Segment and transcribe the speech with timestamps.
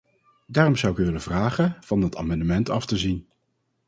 [0.47, 3.27] Daarom zou ik u willen vragen van dat amendement af te zien.